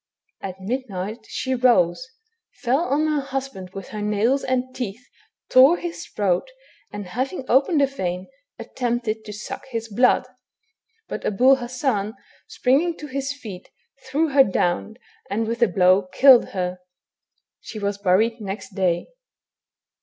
[0.41, 2.07] At midnight she rose,
[2.63, 5.05] fell on her husband with her nails and teeth,
[5.47, 6.49] tore his throat,
[6.91, 8.27] and having opened a vein,
[8.57, 10.25] attempted to suck his blood;
[11.07, 12.15] but Abul Hassan
[12.47, 13.69] springing to his feet
[14.09, 14.95] threw her down,
[15.29, 16.79] and with a blow killed her.
[17.59, 19.05] She was buried next day.